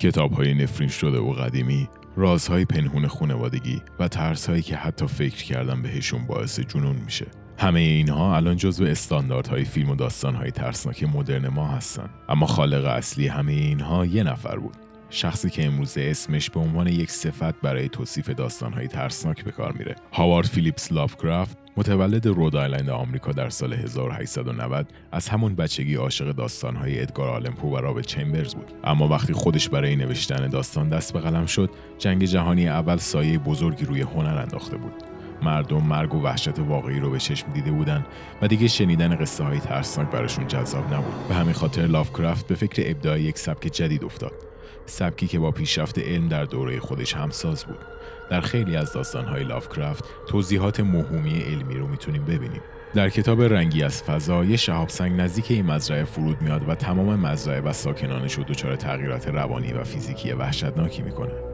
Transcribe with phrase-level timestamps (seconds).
[0.00, 5.82] کتاب های نفرین شده و قدیمی رازهای پنهون خونوادگی و ترسهایی که حتی فکر کردن
[5.82, 7.26] بهشون باعث جنون میشه.
[7.58, 12.10] همه اینها الان جزو استانداردهای فیلم و داستانهای ترسناک مدرن ما هستن.
[12.28, 14.76] اما خالق اصلی همه اینها یه نفر بود.
[15.10, 19.96] شخصی که امروزه اسمش به عنوان یک صفت برای توصیف داستانهای ترسناک به کار میره.
[20.12, 27.00] هاوارد فیلیپس لافکرافت متولد رود آیلند آمریکا در سال 1890 از همون بچگی عاشق داستانهای
[27.00, 28.72] ادگار آلمپو و رابرت چمبرز بود.
[28.84, 33.84] اما وقتی خودش برای نوشتن داستان دست به قلم شد جنگ جهانی اول سایه بزرگی
[33.84, 34.92] روی هنر انداخته بود.
[35.42, 38.06] مردم مرگ و وحشت واقعی رو به چشم دیده بودن
[38.42, 41.28] و دیگه شنیدن قصه های ترسناک براشون جذاب نبود.
[41.28, 44.49] به همین خاطر لافکرافت به فکر ابداع یک سبک جدید افتاد.
[44.86, 47.78] سبکی که با پیشرفت علم در دوره خودش همساز بود.
[48.30, 52.62] در خیلی از داستانهای لافکرافت توضیحات مهمی علمی رو می‌تونیم ببینیم.
[52.94, 57.20] در کتاب رنگی از فضا یه شهاب سنگ نزدیک این مزرعه فرود میاد و تمام
[57.20, 61.49] مزرعه و ساکنانش رو دچار تغییرات روانی و فیزیکی وحشتناکی می‌کنه.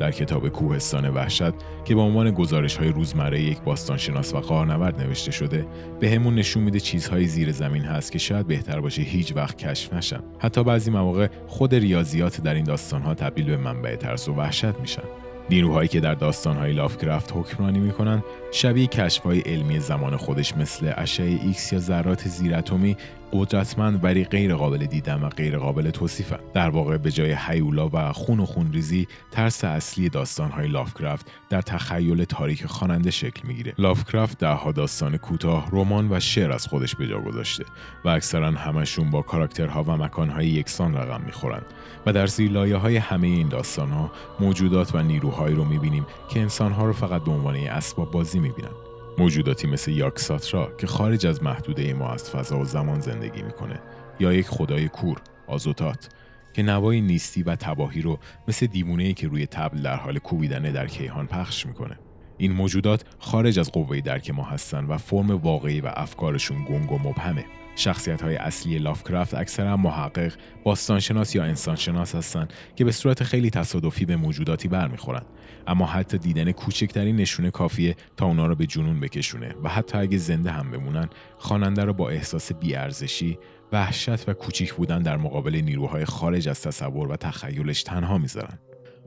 [0.00, 1.52] در کتاب کوهستان وحشت
[1.84, 5.66] که به عنوان گزارش های روزمره یک باستانشناس و قارنورد نوشته شده
[6.00, 9.92] به همون نشون میده چیزهای زیر زمین هست که شاید بهتر باشه هیچ وقت کشف
[9.92, 10.20] نشن.
[10.38, 15.02] حتی بعضی مواقع خود ریاضیات در این داستانها تبدیل به منبع ترس و وحشت میشن.
[15.50, 21.72] نیروهایی که در داستانهای لافکرافت حکمرانی می‌کنن شبیه کشفهای علمی زمان خودش مثل اشعه ایکس
[21.72, 22.96] یا ذرات زیراتمی
[23.32, 26.38] قدرتمند ولی غیر قابل دیدن و غیر قابل توصیفن.
[26.54, 32.24] در واقع به جای هیولا و خون و خونریزی ترس اصلی داستانهای لافکرافت در تخیل
[32.24, 33.74] تاریک خواننده شکل می‌گیره.
[33.78, 37.64] لافکرافت دهها داستان کوتاه رمان و شعر از خودش به جا گذاشته
[38.04, 41.66] و اکثرا همشون با کاراکترها و مکانهای یکسان رقم می‌خورند
[42.06, 46.86] و در زیر لایه های همه این داستانها موجودات و نیروهایی رو می‌بینیم که انسانها
[46.86, 48.89] رو فقط به عنوان اسباب بازی می‌بینن.
[49.20, 53.80] موجوداتی مثل یاکساترا که خارج از محدوده ما از فضا و زمان زندگی می‌کنه
[54.20, 56.08] یا یک خدای کور آزوتات
[56.52, 60.86] که نوای نیستی و تباهی رو مثل دیوونه که روی تبل در حال کوبیدن در
[60.86, 61.98] کیهان پخش می‌کنه.
[62.38, 66.98] این موجودات خارج از قوه درک ما هستن و فرم واقعی و افکارشون گنگ و
[66.98, 67.44] مبهمه.
[67.80, 70.32] شخصیت های اصلی لافکرافت اکثرا محقق،
[70.64, 75.26] باستانشناس یا انسانشناس هستند که به صورت خیلی تصادفی به موجوداتی برمیخورند
[75.66, 80.18] اما حتی دیدن کوچکترین نشونه کافیه تا اونا رو به جنون بکشونه و حتی اگه
[80.18, 81.08] زنده هم بمونن
[81.38, 83.38] خواننده رو با احساس بیارزشی
[83.72, 88.58] وحشت و کوچیک بودن در مقابل نیروهای خارج از تصور و تخیلش تنها می‌ذارن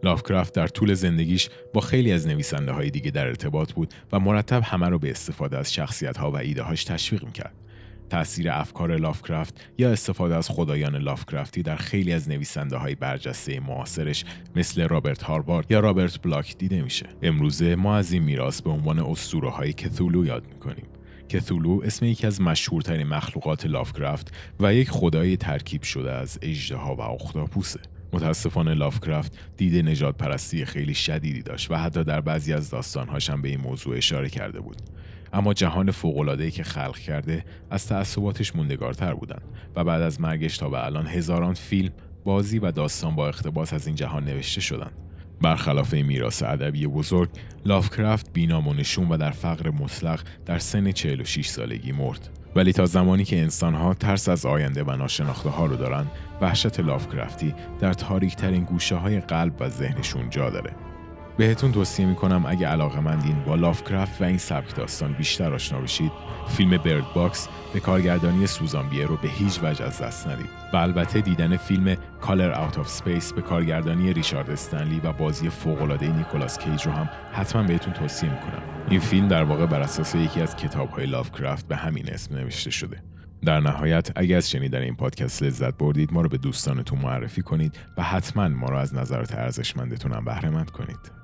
[0.03, 4.63] لافکرافت در طول زندگیش با خیلی از نویسنده های دیگه در ارتباط بود و مرتب
[4.63, 7.53] همه رو به استفاده از شخصیت ها و ایده هاش تشویق می‌کرد.
[8.13, 14.25] تاثیر افکار لافکرافت یا استفاده از خدایان لافکرافتی در خیلی از نویسنده های برجسته معاصرش
[14.56, 17.06] مثل رابرت هاروارد یا رابرت بلاک دیده میشه.
[17.22, 20.85] امروزه ما از این میراث به عنوان اسطوره های کثولو یاد می‌کنیم.
[21.29, 27.01] کثولو اسم یکی از مشهورترین مخلوقات لافکرافت و یک خدای ترکیب شده از اژدها و
[27.01, 27.80] اختاپوسه.
[28.13, 33.41] متاسفانه لافکرافت دید نجات پرستی خیلی شدیدی داشت و حتی در بعضی از داستانهاش هم
[33.41, 34.78] به این موضوع اشاره کرده بود.
[35.33, 39.44] اما جهان فوق‌العاده‌ای که خلق کرده از تعصباتش موندگارتر بودند
[39.75, 41.91] و بعد از مرگش تا به الان هزاران فیلم،
[42.23, 44.91] بازی و داستان با اقتباس از این جهان نوشته شدند.
[45.41, 47.29] برخلاف میراث ادبی بزرگ،
[47.66, 52.29] لافکرافت بینام و نشون و در فقر مطلق در سن 46 سالگی مرد.
[52.55, 56.05] ولی تا زمانی که انسانها ترس از آینده و ناشناخته ها رو دارن،
[56.41, 60.92] وحشت لافکرافتی در تاریک ترین گوشه قلب و ذهنشون جا داره.
[61.38, 66.11] بهتون توصیه می‌کنم اگه علاقه مندین با لافکرافت و این سبک داستان بیشتر آشنا بشید
[66.47, 71.21] فیلم Bird Box به کارگردانی سوزان رو به هیچ وجه از دست ندید و البته
[71.21, 76.85] دیدن فیلم Color Out of Space به کارگردانی ریچارد استنلی و بازی فوق‌العاده نیکولاس کیج
[76.85, 78.62] رو هم حتما بهتون توصیه می‌کنم.
[78.89, 83.03] این فیلم در واقع بر اساس یکی از کتاب‌های لافکرافت به همین اسم نوشته شده.
[83.45, 87.80] در نهایت اگر از شنیدن این پادکست لذت بردید ما رو به دوستانتون معرفی کنید
[87.97, 91.22] و حتما ما رو از نظرات ارزشمندتون هم بهره کنید.